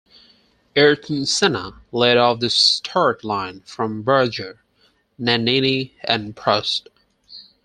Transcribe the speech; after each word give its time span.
Ayrton 0.75 1.27
Senna 1.27 1.79
led 1.91 2.17
off 2.17 2.39
the 2.39 2.49
start 2.49 3.23
line 3.23 3.61
from 3.67 4.01
Berger, 4.01 4.63
Nannini 5.19 5.93
and 6.03 6.35
Prost. 6.35 6.87